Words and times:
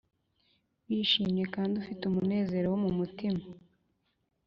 wishimye 0.87 1.43
kandi 1.55 1.73
ufite 1.81 2.01
umunezero+ 2.05 2.65
wo 2.71 2.79
mu 2.83 2.91
mutima, 2.97 3.41